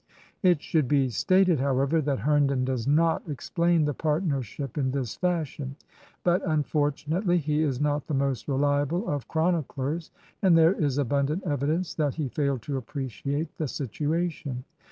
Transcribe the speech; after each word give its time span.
It 0.41 0.63
should 0.63 0.87
be 0.87 1.09
stated, 1.09 1.59
however, 1.59 2.01
that 2.01 2.21
Herndon 2.21 2.65
does 2.65 2.87
not 2.87 3.21
explain 3.29 3.85
the 3.85 3.93
partnership 3.93 4.75
in 4.75 4.89
this 4.89 5.13
fashion; 5.15 5.75
but, 6.23 6.41
unfortunately, 6.43 7.37
he 7.37 7.61
is 7.61 7.79
not 7.79 8.07
the 8.07 8.15
most 8.15 8.47
reliable 8.47 9.07
of 9.07 9.27
chroniclers, 9.27 10.09
and 10.41 10.57
there 10.57 10.73
is 10.73 10.97
abundant 10.97 11.43
evidence 11.43 11.93
that 11.93 12.15
he 12.15 12.29
failed 12.29 12.63
to 12.63 12.77
appreciate 12.77 13.55
the 13.57 13.67
situation. 13.67 14.63